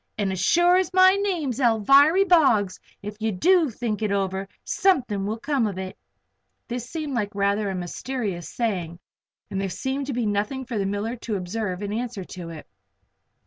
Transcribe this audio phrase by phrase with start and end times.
[0.17, 5.27] And as sure as my name's Alviry Boggs, if you do think it over, something
[5.27, 5.95] will come of it!"
[6.67, 8.97] This seemed like a rather mysterious saying,
[9.51, 12.65] and there seemed to be nothing for the miller to observe in answer to it.